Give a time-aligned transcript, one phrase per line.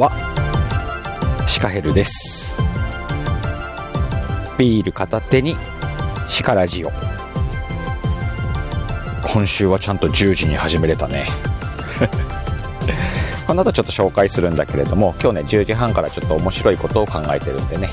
[0.00, 0.10] は
[1.46, 2.56] シカヘルです。
[4.58, 5.54] ビール片手に
[6.26, 6.90] シカラジオ。
[9.30, 11.26] 今週はちゃんと10時に始めれたね。
[13.46, 17.90] この後ちょっと紹介するんだけれども今日ね10時半からちょっと面白いことを考えてるんでね。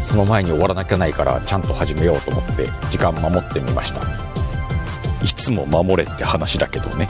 [0.00, 4.00] その前に終わらなきゃないからちゃんと始めようと思って時間守ってみました。
[5.22, 7.06] いつも守れって話だけどね。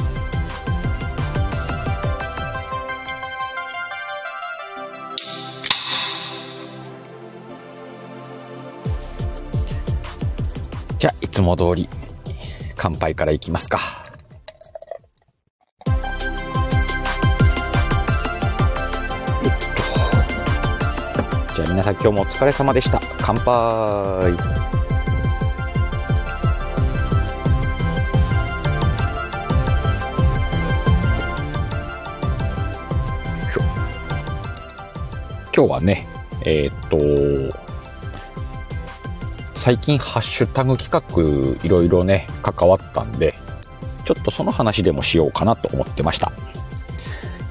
[11.04, 11.86] じゃあいつも通り
[12.76, 13.78] 乾杯からいきますか。
[21.54, 23.02] じゃあ皆さん今日もお疲れ様でした。
[23.18, 24.32] 乾杯。
[35.54, 36.06] 今日はね
[36.46, 37.63] えー、っと
[39.64, 43.34] 最近ハッシュタグ企画いろいろね関わったんで
[44.04, 46.30] ちょっとその話でもしようかなと思ってました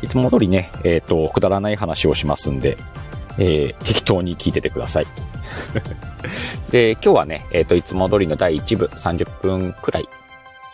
[0.03, 2.78] いつも通りねえー、っとくだらない話をしますんで
[3.39, 5.08] えー、適当に聞いててください。
[6.69, 10.09] で、今日はね、えっ、ー、と、いつも通りの第1部、30分くらい、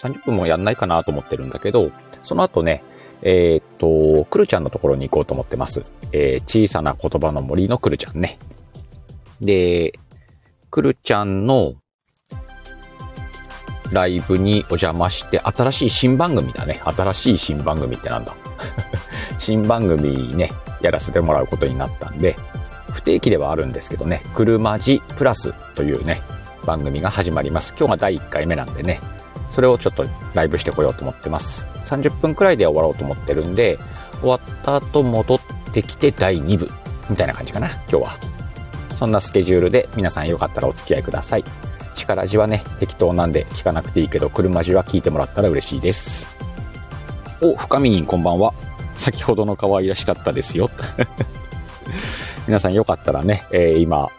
[0.02, 1.90] 30分もやんないかなと思ってるんだけど、
[2.22, 2.84] その後ね、
[3.22, 5.84] えっ、ー、と、くるちゃんのところに行こうと思ってます。
[6.12, 8.38] え小さな言葉の森のくるちゃんね。
[9.40, 9.94] で、
[10.70, 11.76] くるちゃんの
[13.92, 16.80] ライブにお邪魔して、新しい新番組だね。
[16.84, 18.36] 新しい新番組ってなんだ？
[19.40, 22.36] 新番組ね、やらせてもらうことになったんで、
[22.92, 26.22] 不定期ではあるんですけどね、車字プラスというね、
[26.66, 27.74] 番組が始まります。
[27.78, 29.00] 今日が第1回目なんでね、
[29.50, 31.66] それをちょっとライブしてこようと思ってます。
[31.86, 33.80] 30分くらいで終わろうと思ってるんで、
[34.22, 35.40] 終わった後戻っ
[35.74, 36.70] てきて第2部
[37.10, 38.39] みたいな感じかな、今日は。
[39.00, 41.46] そんなスケジュールで皆さんよかったらお付き合いください。
[41.96, 46.30] 力字はね、適当なんで聞かなくていいけど、車字は聞いてもらったら嬉しいです。
[47.42, 48.54] お、深みんこんばんは。
[48.98, 50.70] 先ほどの可愛らしかったですよ。
[52.46, 54.10] 皆さんよかったらね、えー、今、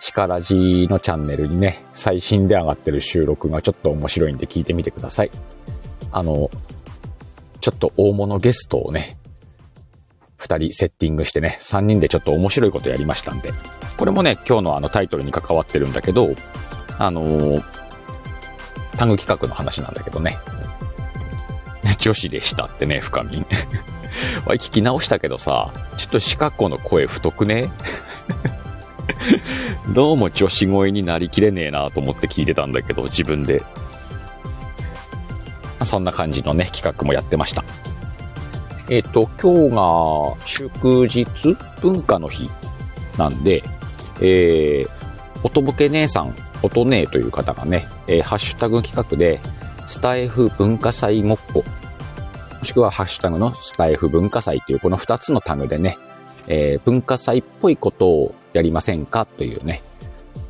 [0.00, 5.30] シカラジのチャンネルにね、最新で上がってる収録がちょっと面白いんで聞いてみてください。
[6.10, 6.50] あの、
[7.60, 9.18] ちょっと大物ゲストをね、
[10.44, 13.50] 二人セッティングしてね、三人でちょっと面白いことやりましたんで、
[13.96, 16.28] これもね、今日のあのタイトルに関わってるんだけど、
[16.98, 17.62] あのー、
[18.98, 20.36] タグ企画の話なんだけどね、
[21.98, 23.46] 女子でしたってね、深み。
[24.44, 27.70] 聞き直したけどさ、ちょっとシカ子の声太くね？
[29.94, 33.62] どうも女子声になりきれねえなと思って聞いてたんだけど、自分で。
[35.86, 37.64] そんな感じのね、企画もやってました。
[38.88, 41.26] えっ、ー、と、今日が祝日
[41.80, 42.50] 文化の日
[43.18, 43.62] なんで、
[44.20, 44.88] えー、
[45.42, 49.40] 音ボケ姉さん、音姉という方がね、えー、ハッシュタグ企画で、
[49.88, 51.64] スタイフ文化祭ごっこ
[52.58, 55.98] もしくはハッシュタグのスタイフ文化祭というこの2つのタグでね、
[56.48, 59.82] えー、文化祭っぽいことをやりませんかというね、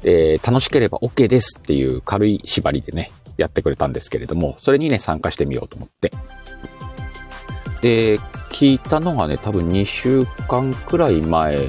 [0.04, 6.12] えー、楽しければ OK ですっていう軽い縛りでね、やってくれたんですけれども、それにね、参加してみようと思って。
[7.84, 8.16] で、
[8.50, 11.68] 聞いたのがね、多分2週間くらい前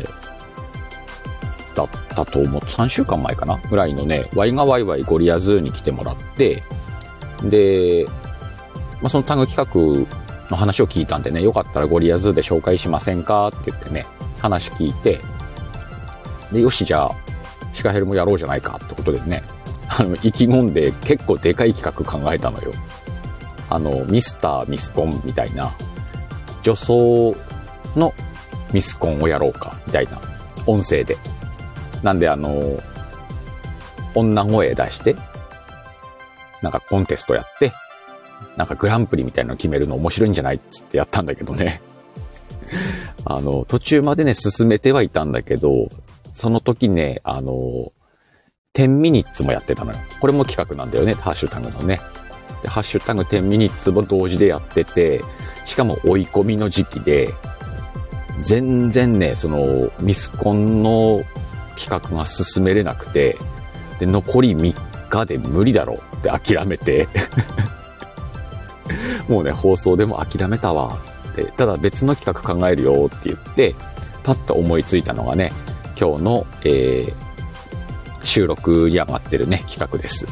[1.75, 2.61] だったと思う。
[2.61, 3.57] 3週間前かな？
[3.69, 6.63] ぐらいのね、ワイがワイワイゴリアズーに来てもらって、
[7.43, 8.07] で、
[9.01, 14.05] まあ、そのタグ企画の話を聞いたんでね、よかったらゴリアズで紹介しませんかって言ってね、
[14.39, 15.19] 話聞いて、
[16.53, 17.11] で、よし、じゃあ、
[17.73, 19.43] シカヘルもやろうじゃないかってことでね、
[19.89, 22.71] あの、意気込んで結構でかい企画考えたのよ。
[23.69, 25.75] あの、ミスターミスコンみたいな、
[26.65, 27.35] 女装
[27.95, 28.11] の
[28.73, 30.19] ミスコンをやろうか、みたいな、
[30.65, 31.15] 音声で。
[32.01, 32.79] なんであの、
[34.15, 35.15] 女声出して、
[36.63, 37.71] なんかコンテストやって、
[38.57, 41.83] なんかグランプリみたいなの決めるの面白いんじゃないっつってやったんだけどね。
[43.25, 45.89] あの、途中までね、進めてはいたんだけど、
[46.33, 47.91] その時ね、あの、
[48.73, 49.99] 10ミニッツもやってたのよ。
[50.19, 52.01] これも企画なんだよね、ハッシュタグのね。
[52.65, 55.21] でハッシュタグ10ミニッツも同時でやってて、
[55.65, 57.33] しかも追い込みの時期で、
[58.41, 61.23] 全然ね、その、ミスコンの
[61.77, 63.37] 企画が進めれなくて、
[63.99, 67.07] で、残り3日で無理だろうって諦めて
[69.29, 70.97] もうね、放送でも諦めたわ
[71.29, 73.75] って、ただ別の企画考えるよって言って、
[74.23, 75.53] パッと思いついたのがね、
[75.99, 80.25] 今日の、えー、収録に上がってるね、企画です。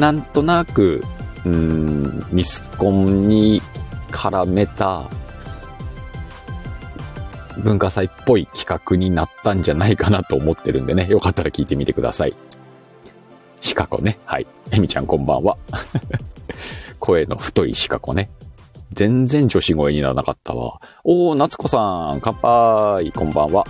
[0.00, 1.04] なんとなく、
[1.44, 3.60] うん、ミスコンに
[4.10, 5.10] 絡めた
[7.62, 12.34] 文化祭っぽい企画になったんじゃないかなと思ってるんでね、よかったら聞いてみてください。
[13.60, 14.18] シカコね。
[14.24, 14.46] はい。
[14.70, 15.58] エミちゃんこんばんは。
[16.98, 18.30] 声の太いシカコね。
[18.94, 20.80] 全然女子声にならなかったわ。
[21.04, 23.66] おー、夏子さん、乾杯、こんばんは。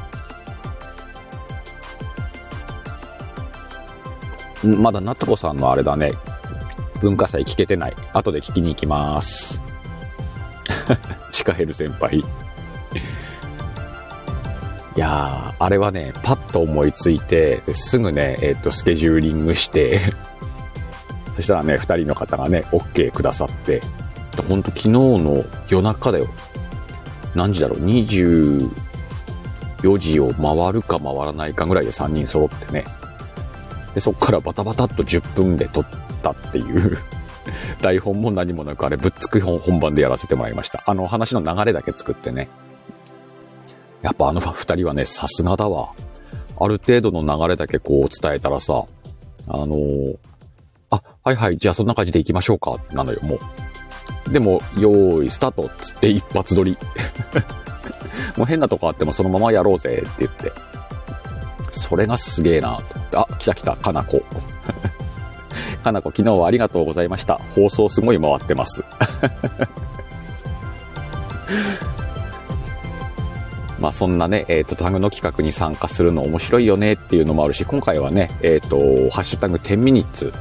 [4.62, 6.12] まだ夏子さんのあれだね。
[7.00, 7.96] 文化祭聞けてない。
[8.12, 9.60] 後で聞きに行きます。
[11.30, 12.18] シカヘル先輩。
[12.18, 12.24] い
[14.96, 20.00] やー、あれはね、パッと思いついて、すぐね、えっ、ー、と、スケジューリングして
[21.36, 23.80] そしたらね、二人の方がね、OK くださって、
[24.48, 26.26] ほんと昨日の夜中だよ。
[27.34, 28.68] 何時だろう ?24
[29.98, 32.84] 時を回るか回らないかぐらいで3人揃ってね。
[33.94, 35.86] で、そっからバタバタっと10分で撮っ
[36.22, 36.98] たっていう
[37.82, 40.82] 台本も何もなくあれぶっつく本番でやらせてもらいました。
[40.86, 42.48] あの話の流れだけ作ってね。
[44.02, 45.90] やっぱあの二人はね、さすがだわ。
[46.58, 48.84] ある程度の流れだけこう伝えたらさ、
[49.48, 50.16] あのー、
[50.90, 53.38] あ、はいはい、じゃあそんな感じで行きましょうか、なのよ、も
[54.28, 54.30] う。
[54.30, 56.76] でも、用意スタートっつって一発撮り。
[58.36, 60.52] もう変なとこあってもそのままやろうぜって言って。
[61.70, 62.80] それがすげえな。
[63.14, 64.22] あ、来た来た、かなこ。
[65.82, 67.40] かなこ昨日はありがとうございました。
[67.54, 68.84] 放送すごい回ってます。
[73.80, 78.76] まあそんなね、えっ、ー、と、タグの企画に参加するの面白いよねっていうのもあるし、今回はね、えっ、ー、と、
[79.10, 80.34] ハッシュタグ10ミニッツ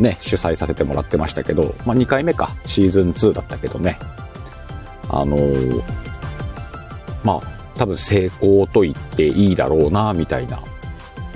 [0.00, 3.98] ね、主催させてもらってましたけど、まあ2回目か、シーズン2だったけどね、
[5.08, 5.82] あのー、
[7.22, 10.58] まあ多分成功と言っていいだろうな、みたいな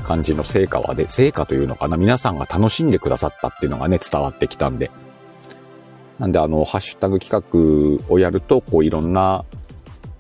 [0.06, 4.90] 感じの成果はで、成果というのかな、皆さんが楽しんでくださったっていうのがね、伝わってきたんで。
[6.18, 9.46] なんであの、ハッシュタグ企画をやると、こういろんな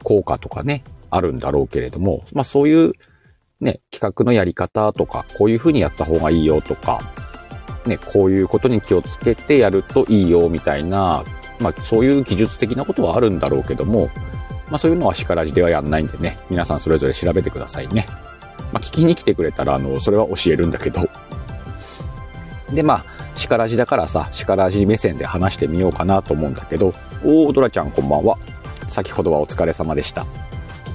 [0.02, 2.92] 効果とかね、あるんだろうけれども、まあそういう
[3.60, 7.00] ね、企画のやり方とか、こういう風にやった方がいいよとか、
[7.84, 11.22] ね、こういうことに気をつけてやるといいよみたいな、
[11.60, 14.08] まあそういう技術的なことはあるんだろうけども、
[14.68, 18.06] まあそういうのはしからじではやんないんでね、皆さんそれぞれ調べてくださいね。
[18.72, 21.08] まあ聞きに来てくれたら、あの、それは教えるんだけど。
[22.72, 26.94] で、まあ、しからじだからさ、しからじ目線で話してみようかなと思うんだけど、
[27.24, 28.36] おー、ドラちゃんこんばんは。
[28.88, 30.26] 先ほどはお疲れ様でした。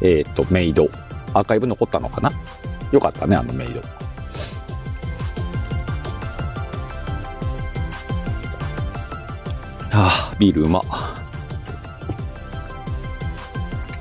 [0.02, 0.88] えっ、ー、と、メイド。
[1.34, 2.32] アーカイブ残ったのかな？
[2.92, 3.82] よかったね、あのメイド。
[9.92, 10.82] ああ、ビールうま。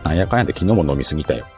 [0.08, 1.44] なんやかんやで昨日も飲みすぎたよ。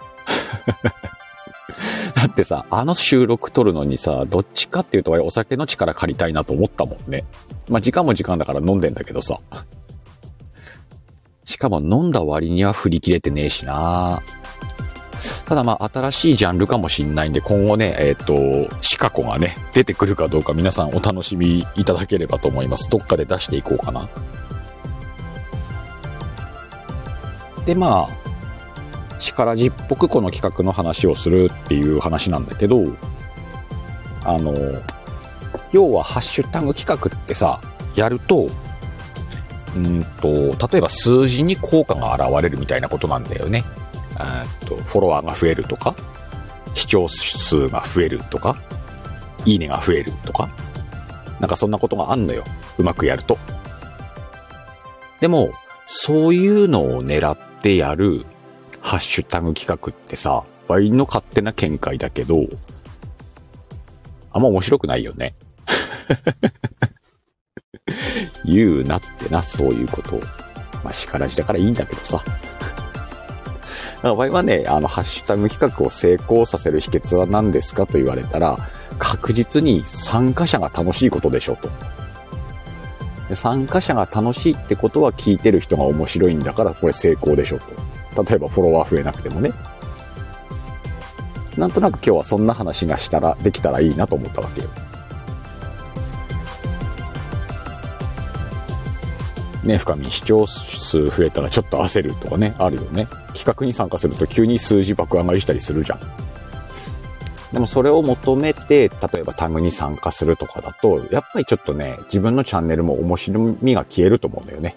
[2.14, 7.24] だってさ、あの収録撮るのにさ、どっちかっていうとお酒の力借りたいなと思ったもんね。
[7.68, 9.38] まあ、時間も時間だから飲んでんだけどさ。
[11.44, 14.20] しかも飲んだ割には振り切れてねえしな
[15.44, 22.90] ただまあ新しいジャンルかもしんないんで今後ね、えっ、ー、と、シカコがね、出てくるかどうか皆さんお楽しみいただければと思います。
[22.90, 24.08] どっかで出していこうかな。
[27.66, 28.29] でまあ、
[29.20, 32.84] シカラジっぽくこの企画の話をするっていう話なんだけど、
[34.24, 34.54] あの、
[35.72, 37.60] 要はハッシュタグ企画ってさ、
[37.94, 38.48] やると、
[39.76, 43.62] うんと、例えば数字に効果が現れるみたいなことなんだよね。
[44.66, 45.94] とフォロワーが増えるとか、
[46.74, 48.56] 視聴数が増えるとか、
[49.44, 50.48] いいねが増えるとか、
[51.40, 52.44] なんかそんなことがあんのよ。
[52.78, 53.38] うまくやると。
[55.20, 55.50] でも、
[55.86, 58.24] そういうのを狙ってやる
[58.90, 62.46] ハッシュタグ企画ってさ、ワインの勝手な見解だけど、
[64.32, 65.36] あんま面白くないよね。
[68.44, 70.20] 言うなってな、そういうことを。
[70.82, 72.20] まあ、叱らじだからいいんだけどさ。
[74.02, 78.58] 場合はね、あの、ハッシュタグ企画を成功させる秘訣は何ですかと言われたら、
[78.98, 81.56] 確実に参加者が楽しいことでしょ
[83.28, 83.36] と。
[83.36, 87.89] 参加者が楽しいってことは聞いてる人が面白いんだからこれ成功でしょと。
[88.16, 89.52] 例えばフォロワー増えなくてもね。
[91.56, 94.68] なんとなく今日はそんな話がしたら、できたらいいなと思ったわけよ。
[99.64, 103.06] ね、深み視聴数増えたらちょっと焦るとかね、あるよね。
[103.34, 106.00] 企画に参加すると急に数字爆上がりしたりするじゃん。
[107.52, 114.76] でもそれを求めて、例えばタグに参加するとかだと、やっぱりちょっとね、自分のチャンネルも面白みが消えると思うんだよね。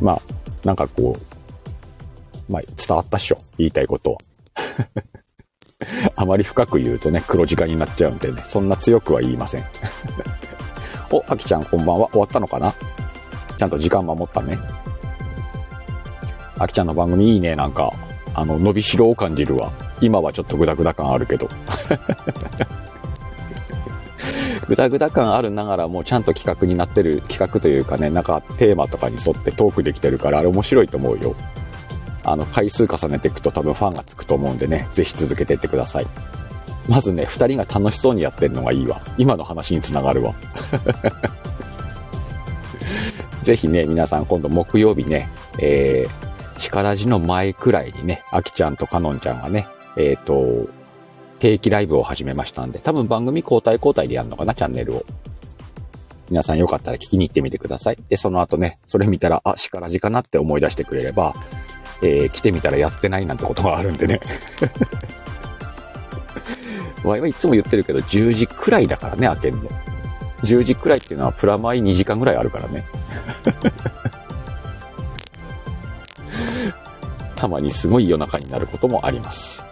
[0.00, 0.22] まあ、
[0.64, 3.38] なんかこう、まあ、伝わったっしょ。
[3.58, 4.18] 言いたいことは。
[6.16, 9.64] あまり深く言うとね、黒字化になっちゃうんでね、そんな強くは言いません。
[11.10, 12.08] お、あきちゃんこんばんは。
[12.10, 12.74] 終わったのかな？
[13.56, 14.58] ちゃんと時間守ったね。
[16.58, 17.92] あきちゃんの番組いいね、なんか。
[18.34, 19.72] あの、伸びしろを感じるわ。
[20.00, 21.48] 今はちょっとグダグダ感あるけど。
[24.66, 31.34] グダグダ感あるながらもちゃんと企画になってる、企画というかね、なんかテーマとかに沿ってトークできてるから、あれ面白いと思うよ。
[32.24, 36.06] あの、回数重ねていくと多分ファンがつくと思うんでね、ぜひ続けていってください。
[36.88, 39.00] まずね、二人が楽しそうにやってるのがいいわ。
[39.16, 40.34] 今の話につながるわ。
[43.42, 45.28] ぜひね、皆さん今度木曜日ね、
[45.58, 50.68] えー、シカラジの前くらいにね、アキちゃんとカノンちゃんがね、えっ、ー、と、
[51.40, 55.04] 定期ライブを始めましたんで、多分番組交代交代でやるのかな、チャンネルを。
[56.30, 57.98] 皆さんよかったら聞きに行ってみてください。
[58.08, 61.34] で、その後ね、それ見たら、あ、シカラジかなって思い出してくれれば、
[62.02, 64.20] えー、来てみたらやってないなんてことがあるんでね。
[67.02, 69.62] わいはいつも言ってるけど、10時くらいだからね、開けんの。
[70.42, 72.84] 10時くらいっていうのはプラマイ2時間ぐらいあるからね。
[77.34, 79.64] たまにすごい夜中になることもあります。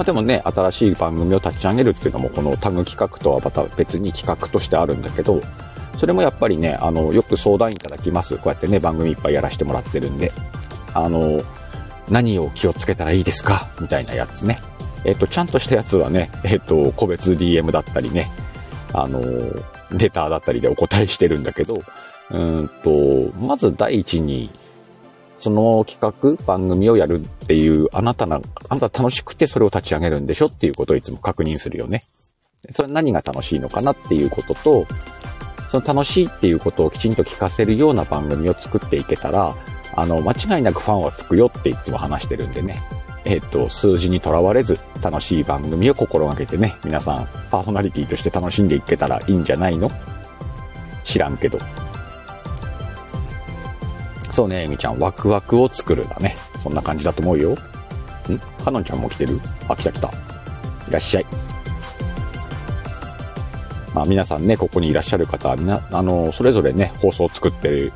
[0.00, 5.42] まあでもね、新しい番組を立ち上げるっていうのも、このタグ企画とはまた別に企画としてあるんだけど、
[5.98, 8.36] それもやっぱりね、あの、よく相談いただきます。
[8.36, 10.32] こうやってね、番組いっぱいやらせてもらってるんで、
[10.94, 11.42] あの、
[12.08, 13.66] 何を気をつけたらいいですか？
[13.78, 14.56] みたいなやつね。
[15.04, 18.30] えっと、ちゃんとしたやつはね、えっと、個別 DM だったりね、
[18.94, 19.20] あの、
[19.90, 21.82] レターだったりでお答えしてるんだけど、
[22.30, 24.48] うんと、まず第一に、
[25.40, 32.04] その企画、番組をやるっていう、あなたな、あなた楽しくてそれを立ち上げるんでしょっていうことをいつも確認するよね。
[32.72, 34.86] それ何が楽しいのかなっていうことと、
[35.70, 39.56] その楽しいっていうことをきちんと聞かせるような番組を作っていけたら、
[39.96, 42.76] あの、間違いなくファンはつくよっていつも話してるんでね。
[43.24, 49.90] えっ、と、数字にとらわれず、楽しい番組を心がけてね、皆さん、パーソナリティとして楽しんでいけたらいいんじゃないの？
[51.02, 51.58] 知らんけど。
[54.30, 56.36] そうね、エミちゃん、ワクワクを作るだね。
[56.56, 57.52] そんな感じだと思うよ。
[57.52, 57.56] ん？
[58.64, 59.40] かのんちゃんも来てる？
[59.68, 60.08] あ、来た来た。
[60.08, 60.12] い
[60.90, 61.26] らっしゃい。
[63.94, 67.86] まあ皆さんね、ここにいらっしゃる方はみな、あの、それぞれね、放送を作って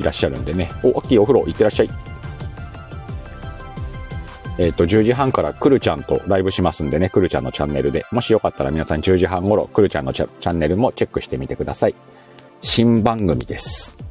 [0.00, 0.70] いらっしゃるんでね。
[0.82, 1.90] お、アッキーお風呂行ってらっしゃい。
[4.56, 8.06] えっ、ー、と、10時半からくるちゃんとライブしますんでね、くるちゃんのチャンネルで。
[8.12, 11.94] もしよかったら皆さん10時半頃、くるちゃんのチャンネルもチェックしてみてください。
[12.60, 14.03] 新番組です。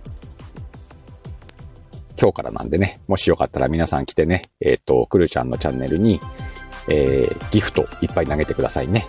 [2.24, 6.22] 今日からなんでね、もしよかったら皆さん来てね、えっ、ー、と、くるちゃんのチャンネルに、
[6.88, 9.06] えー、ギフトいっぱい投げてくださいね。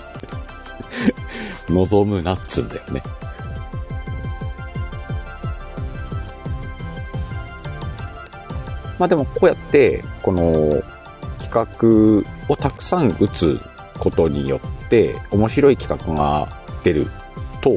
[1.70, 3.02] 望むなっつんだよね。
[8.98, 10.82] まあでもこうやって、この
[11.40, 13.58] 企画をたくさん打つ
[13.98, 17.06] ことによって、面白い企画が出る
[17.62, 17.70] と、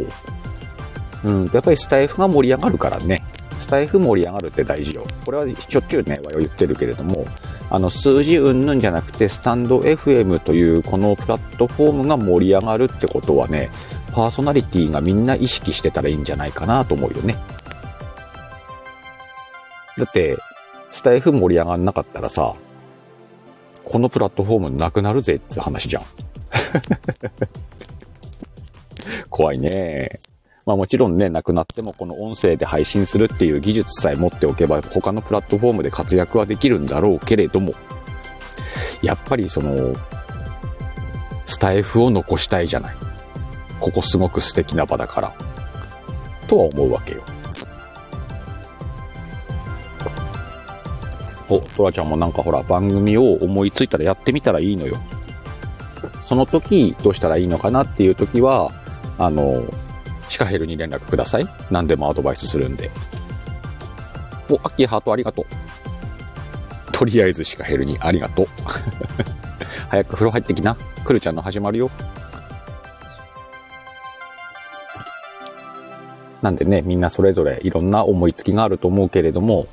[1.23, 3.23] うん、やっぱりスタイフが盛り上がるからね。
[3.69, 5.05] スタイフ盛り上がるって大事よ。
[5.23, 7.27] これはしょっちゅうね、言ってるけれども、
[7.69, 13.69] あの、数字云々じゃなくて、スタンド FM というこのプラットフォームが盛り上がるってことはね、
[14.11, 17.35] パーソナリティがみんな意識してたらいいんじゃないかなと思うよね。
[19.99, 20.35] だって、
[20.91, 22.55] スタイフ盛り上がんなかったらさ、
[23.85, 26.03] このプラットフォームなくなるぜって話じゃん。
[29.29, 30.19] 怖いね。
[30.69, 37.73] まあもちろんね、なくなってもこの音声で配信するっていう技術さえ持っておけば他のプラットフォームで活躍はできるんだろうけれども、
[39.01, 39.95] やっぱりその、
[41.45, 42.95] スタイフを残したいじゃない。
[43.79, 45.33] ここすごく素敵な場だから。
[46.47, 47.23] とは思うわけよ。
[51.49, 54.97] お、トラちゃんもなんかほら、番組を思いついたらやってみたらいいのよ。
[56.19, 58.69] その時、どうしたらいいのかなっていう時は、
[59.17, 59.63] あの、
[60.29, 61.47] シカヘルに連絡ください。
[61.69, 62.89] 何でもアドバイスするんで。
[64.49, 65.45] お、アッキーハートありがとう。
[66.93, 68.47] とりあえずシカヘルにありがとう。
[69.89, 70.77] 早く風呂入ってきな。
[71.03, 71.89] クルちゃんの始まるよ。
[76.41, 79.67] なんでね、みんなそれぞれいろんな思いつきがあると思うけれども、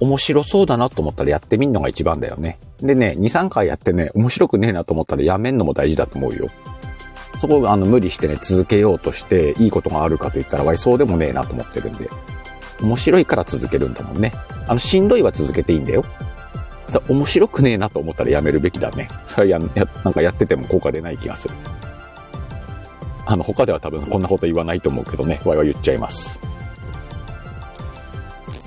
[0.00, 2.58] 面白そうだなと思ったらやってみんのが一番だよね。
[2.80, 6.48] でね、2、3回やってね、面白くねえなと思ったらやめんのも大事だと思うよ。
[7.38, 12.08] そこあの無理してね、続けようとしていいことがあるかと言ったら、わいそうでもねえなと思ってるんで。
[12.80, 14.32] 面白いから続けるんだもんね。
[14.66, 16.04] あの、しんどいは続けていいんだよ。
[17.08, 19.08] 面白くねえなと思ったらやめるべきだね。
[19.26, 21.54] それや、や、なんかやってても効果出ない気がする。
[23.26, 26.40] あの、他では多分こんなこと言わないと思うけどね、わいは言っちゃいます。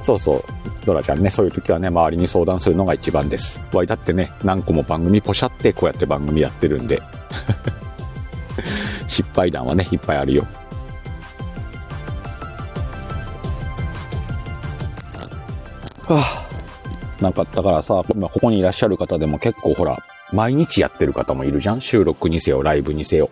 [0.04, 0.44] そうそう。
[0.86, 3.62] ドラちゃんね、そういう時はね、周りに相談するのが一番です。
[3.74, 7.02] わいだってね、何個も番組ポシャってこうやって番組やってるんで。
[9.08, 10.46] 失敗談はね、いっぱいあるよ。
[16.08, 16.48] は
[17.20, 19.98] あ、なんかだからさ、今ここにいらっしゃる方でも結構ほら、
[20.32, 21.82] 毎日やってる方もいるじゃん？
[21.82, 23.30] 収録にせよ、ライブにせよ。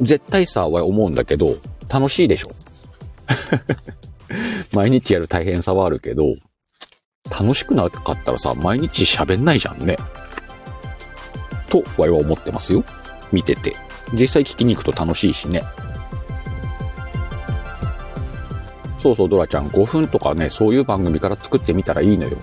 [0.00, 1.56] 絶対さ、は思うんだけど、
[1.88, 2.48] 楽しいでしょ？
[4.72, 6.34] 毎日やる大変さはあるけど、
[7.30, 9.96] 楽しくなかったらさ、毎日喋んないじゃんね。
[11.68, 12.84] と、わいは思ってますよ。
[13.30, 13.74] 見てて。
[14.12, 15.62] 実際聞きに行くと楽しいしね。
[18.98, 22.36] そうそう、ドラちゃん、5分とかね、そういう番組から作ってみたらいいのよ。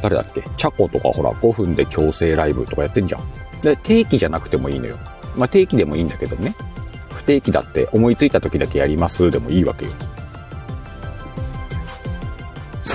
[0.00, 0.42] 誰だっけ？
[0.56, 3.22] チャコとかほら、5分で強制ライブとかやってんじゃん。
[3.62, 4.96] で、定期じゃなくてもいいのよ。
[5.36, 6.54] まあ、定期でもいいんだけどね。
[7.10, 9.92] 不定期だって思いついた時だけやりますでもいいわけよ。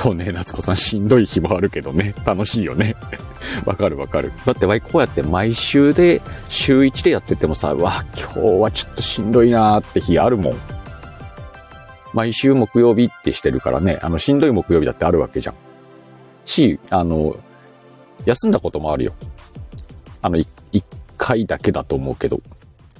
[0.03, 2.13] そうね、夏子さんしんどい日もあるけどね。
[2.25, 2.98] 楽しいよね。
[3.63, 4.33] わかるわかる。
[4.45, 10.55] だってわいこうやって毎週で、週1でやっててもさ、わ、今日はちょっとしんどいなーって日あるもん。
[12.12, 15.55] 毎週木曜日ってしてるからね、あの、しんどい木曜日だってあるわけじゃん。
[16.43, 17.38] し、あの、
[18.25, 19.13] 休んだこともあるよ。
[20.22, 20.83] あの、一
[21.17, 22.41] 回だけだと思うけど。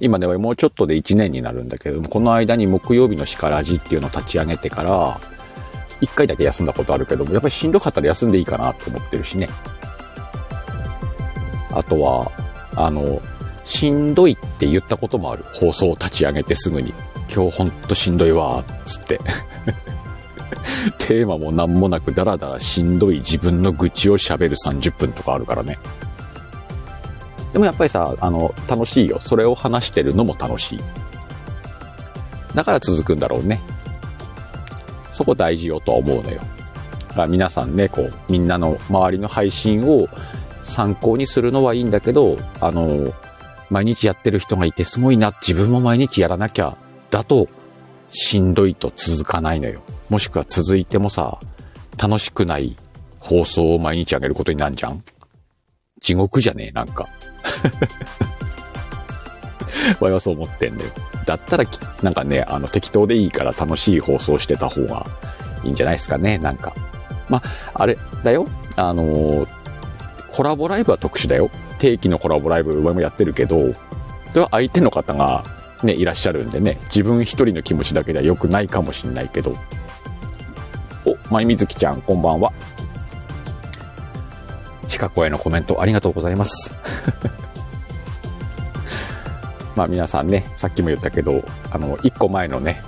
[0.00, 5.20] 今ではもうちょっとで1年になるんだけども、この間に木曜日の叱らじっていうのを立ち上げてから、
[6.00, 9.48] 1回だけ休んだことあるけども、やっぱりしんどかったら休んでいいかなって思ってるしね。
[11.70, 12.30] あとは、
[12.76, 13.20] あの、
[13.64, 15.44] しんどいって言ったこともある。
[15.54, 16.92] 放送を立ち上げてすぐに。
[17.34, 19.18] 今日ほんとしんどいわ、つって。
[20.98, 25.78] テーマも何もなくダラダラしんどい自分の愚痴を喋る30分とかあるからね。
[27.52, 29.18] でもやっぱりさ、あの、楽しいよ。
[29.20, 30.80] それを話してるのも楽しい。
[32.54, 33.60] だから続くんだろうね。
[35.14, 36.40] そこ大事よとは思うのよ。
[37.08, 40.08] だから皆さんね、こう、みんなの周りの配信を
[40.64, 43.14] 参考にするのはいいんだけど、あの、
[43.70, 46.76] 毎日やってる人がいてすごいな、自分も毎日やらなきゃ、
[47.10, 47.48] だと、
[48.08, 49.82] しんどいと続かないのよ。
[50.10, 51.38] もしくは続いてもさ、
[51.96, 52.76] 楽しくない
[53.18, 55.02] 放送を毎日あげることになんじゃん？
[56.00, 57.06] 地獄じゃねえ、なんか。
[60.00, 60.90] わいはそう思ってんだよ。
[61.26, 61.64] だったら、
[62.02, 65.06] なんかね、あの、適当でいいから楽しい放送してた方が
[65.62, 66.74] いいんじゃないですかね、なんか。
[67.28, 67.42] ま
[67.74, 68.46] あ、れ、だよ。
[68.76, 69.48] あのー、
[70.32, 71.50] コラボライブは特殊だよ。
[71.78, 73.72] 定期のコラボライブ、わいもやってるけど、
[74.30, 75.44] それは相手の方が
[75.82, 79.54] ね、いらっしゃるんでね、自分一人の気持ちだけでは良くないかもしんないけど。
[81.06, 82.52] お、まいみずきちゃん、こんばんは。
[84.88, 86.74] シカ子へのコメントありがとうございます。
[89.76, 92.80] まあ皆さんね、さっきも言ったけど、あの、一個前のね、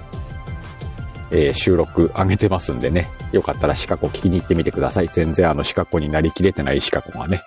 [1.31, 5.09] えー、収録上げてますんでね、よかったらシカ子聞きに行ってみてください。
[5.13, 7.43] 全然あのシカ子になりきれてないシカ子がね。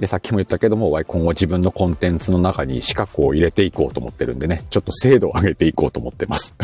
[0.00, 6.54] で、さっきも言ったけども、今後自分のコンテンツの中にシカ子を入れていこうと思ってるんでね、ちょっと精度を上げていこうと思ってます。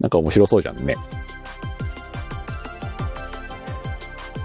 [0.00, 0.96] なんか面白そうじゃんね。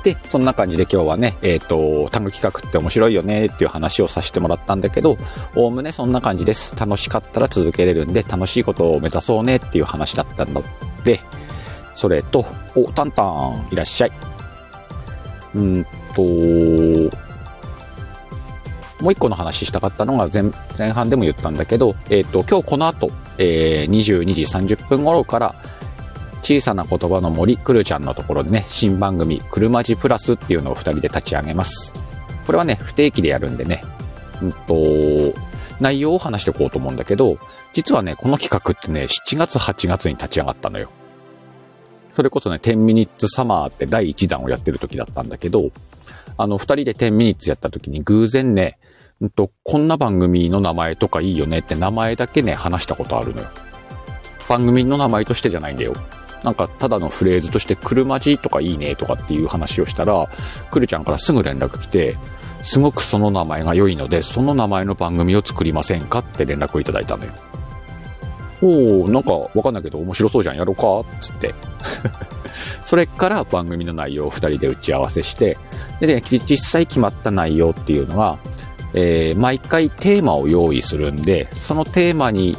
[0.03, 5.17] で、そんな感じで今日はね、えっ、ー、と、タグ企画って面白いよねっていう話をさせてもらったんだけど、
[5.55, 6.75] おおむねそんな感じです。
[6.75, 10.63] 楽しかったら続けれるんで、楽しいことを目指そうねっていう話だったの
[11.03, 11.19] で、
[11.93, 14.11] それと、お、タンタン、いらっしゃい。
[15.53, 15.85] うん
[16.15, 16.21] と、
[19.03, 20.43] もう一個の話したかったのが前
[20.77, 25.55] 前半でも言ったんだけど、えっ、ー、と、今日この後、えー、22時30分頃から、
[26.41, 31.93] 小さな言葉の森、くるちゃんのところでね、新番組、くるまじプラスっていうのを二人で立ち上げます。
[32.45, 33.83] これはね、不定期でやるんでね、
[34.41, 35.39] うんと、
[35.79, 37.37] 内容を話していこうと思うんだけど、
[37.73, 40.89] 実はね、この企画ってね、7月、8月に立ち上がったのよ。
[42.11, 45.71] それこそね、10ミニッツサマーって第1弾をやってる時だったんだけど、
[46.37, 48.77] あの、二人で10ミニッツやった時に偶然ね、
[49.21, 53.47] うんと、こんな番組の名前とかいいよねって名前だけね、話したことあるのよ。
[54.49, 55.93] 番組の名前としてじゃないんだよ。
[56.43, 60.27] なんかただのフレーズとして、車じとかいいねとかっていう話をしたら、
[60.71, 62.17] くるちゃんからすぐ連絡来て、
[62.63, 67.31] すごくその名前が良いので、その名前の番組を作りませんかって連絡をいただいたのよ。
[68.61, 71.53] おー、なんかわかんないけど面白そうじゃん、やろうかつって。
[72.85, 75.57] それから番組の内容を二人で打ち合わせして、
[75.99, 78.37] で、ね、実際決まった内容っていうのは、
[78.93, 82.57] えー、毎回テーマを用意するんで、そのテーマに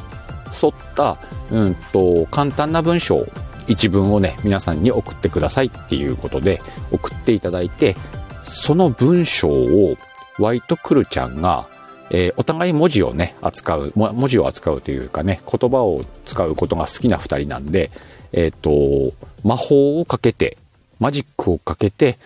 [0.63, 1.19] 沿った、
[1.51, 3.27] うんと、簡単な文章
[3.69, 7.97] 一文をね、皆さんに送ってくださいっていうことで送っていただいて、
[8.45, 9.97] その文章を
[10.39, 11.67] ワイトクルちゃんが、
[12.11, 17.91] えー、お互い文字をね、扱う、文字を扱うというかね、言葉を使うことが好きな二人なんで、
[18.33, 20.59] えっ、ー、と、魔法をかけて、
[21.01, 22.19] マジックをかけて、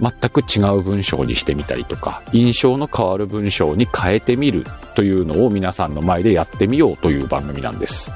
[0.00, 8.12] 全く違う文章にしてみたりとか、印象の変わる文章に変えてみるというのを皆さんの前でやってみようという番組なんです。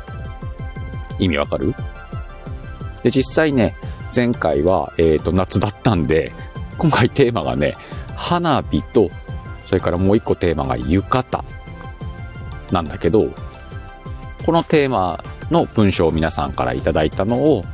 [1.18, 1.74] 意味わかる？
[3.02, 3.74] で、実際ね、
[4.14, 6.32] 前回は、えっ、ー、と、夏だったんで、
[6.78, 7.76] 今回テーマがね、
[8.16, 9.10] 花火と、
[9.64, 11.44] それからもう一個テーマが浴衣
[12.70, 13.30] なんだけど、
[14.44, 17.64] このテーマの文章を皆さんからいただいたのを、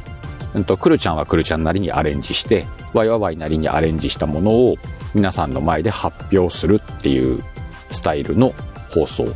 [0.54, 4.76] うんと、くるちゃんはくるちゃんなりにアレンジして、わいわわいなりにアレンジしたものを
[5.14, 7.42] 皆さんの前で発表するっていう
[7.90, 8.54] スタイルの
[8.94, 9.26] 放送。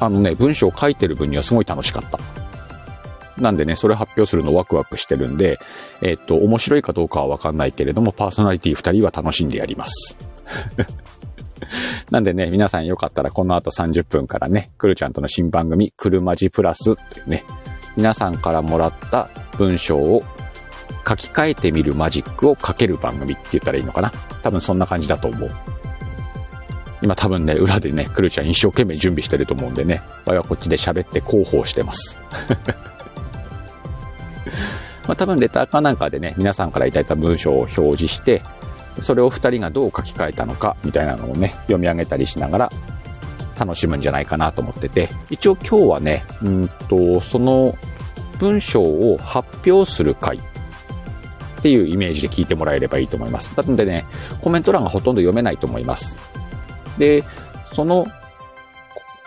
[0.00, 2.18] あのね、文章を書いてる分にはすごい楽しかった。
[3.40, 5.58] なんでね、それ発表するのワクワクしてるんで、
[6.02, 10.16] えっと、面白いかどうかはわかんないけれども、パーソナリティ2人は楽しんでやります。
[12.10, 17.44] なんでね、皆さんよかったらこの後30分からね、くるちゃんとの新番組、くるまじプラスっていうね、
[17.96, 20.22] 皆さんからもらった文章を
[21.06, 25.50] 書き換えてみるマジックをかける番組って言ったらいいのかな多分そんな感じだと思う。
[27.02, 32.18] 今多分ね、裏でね、くるちゃん一生懸命準備してると思うんでね、我はこっちで喋って広報してます。
[35.06, 38.42] まあ多分レターかなんかでね、皆さんからいただいた文章を表示して、
[39.00, 42.72] それを2人がどう書き換えたのかみたいなのをね、読み上げたりしながら
[43.58, 47.76] 楽しむんじゃないかなと思ってて、一応今日はね、うんと、その
[48.38, 53.52] 文章を発表する回っていうイメージで聞いてもらえればいいと思います。
[53.56, 54.04] なのでね、
[54.40, 56.16] コメント欄がほとんど読めないと思います。
[56.98, 57.22] で、
[57.64, 58.06] その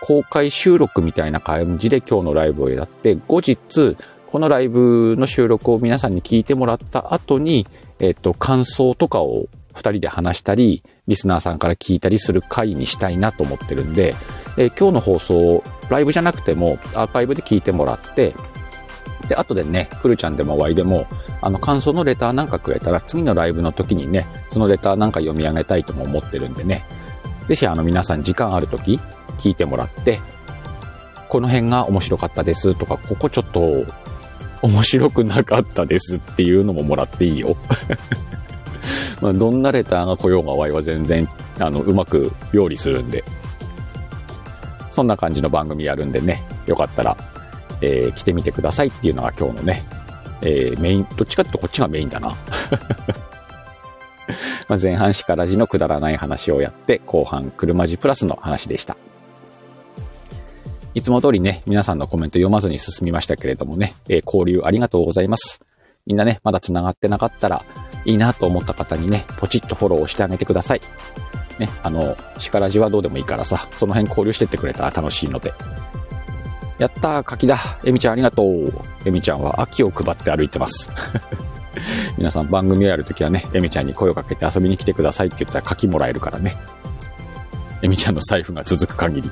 [0.00, 3.96] 公開収録みたいな感じで今日のライブをやって、後日、
[4.34, 7.68] このライブの収録を皆さんに聞いてもらった後に、
[8.00, 14.16] えっと、感想とかを二人で話したり、リスナーさんから聞いたりする回にしたいなと思ってるんで、
[14.58, 18.34] え今日の放送、ライブじゃなくてもアーカイブで聞いてもらって、
[19.28, 21.06] で、後でね、くるちゃんでもワイでも、
[21.40, 26.84] あの、感想のレターなんかくれたら、次のライブの時にね、そのレターなんか読み上げたいとも思ってるんでね、
[27.46, 28.98] ぜひあの皆さん時間ある時、
[29.38, 30.18] 聞いてもらって、
[31.28, 33.84] この辺が面白かったですとか、ここちょっと
[34.64, 37.54] 面白くなかったですっていうのももらっていいよ。
[39.20, 43.22] まあ、どんなレターが来ようがワイは全然、あの、うまく料理するんで。
[44.90, 47.14] そんな感じの番組やるんでね、よかったら、
[47.82, 49.84] えー、来てみてくださいっていうのが今日のね、
[50.40, 52.34] えー、メイン、どっちかっていうとこっちがメインだな。
[54.68, 58.96] ま前半しからじのくだらない話をやって、後半車字プラスの話でした。
[60.94, 65.60] いつも通りね、皆さんのコメント読まずに進みましたけれどもね、えー、交流ありがとうございます。
[66.06, 67.64] みんなね、まだ繋がってなかったら、
[68.04, 70.80] いいなと思った方にね、ポチッとフォローをしてあげてください。
[71.58, 75.52] ね、あの、力じはどうでもいいからさ、その辺交流してってくれたら楽しいので。
[76.78, 77.58] やったー、柿だ。
[77.84, 78.72] エミちゃんありがとう。
[79.04, 80.90] エミちゃんは秋を配って歩いてます。
[82.18, 86.56] 皆さん番組をやるときはね、エミちゃんに声をかけて遊びに来てくださいって言ったら柿もらえるからね。
[87.82, 89.30] エミちゃんの財布が続く限り。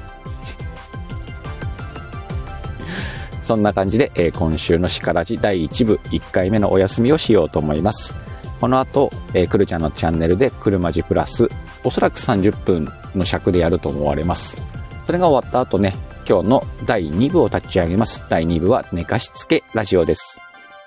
[3.52, 8.14] そんな感じで、えー、今週のしからじ第1部1回目のお休みをしようと思います。
[8.62, 11.50] この後、えー、くるちゃんのチャンネルで車じプラス、
[11.84, 14.56] おそらく30分の尺でやると思われます。
[15.04, 15.94] それが終わった後ね、
[16.26, 18.26] 今日の第2部を立ち上げます。
[18.30, 20.40] 第2部は寝かしつけラジオです。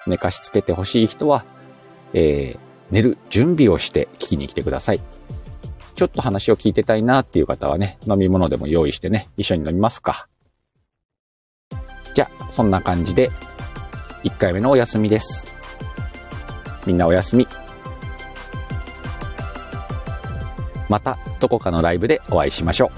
[0.08, 1.46] 寝かしつけてほしい人は、
[2.14, 5.02] えー、寝る準備をして聞きに来てください。
[5.94, 10.28] ちょっと話を聞いてたいなっていう方はね、飲み物でも用意してね、一緒に飲みますか。
[12.16, 13.30] じゃあ、そんな感じで、
[14.24, 15.46] 1回目のお休みです。
[16.88, 17.46] みんなおやすみ。
[20.88, 22.92] またどこかのライブでお会いしましょう。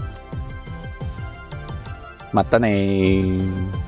[2.32, 3.87] またねー。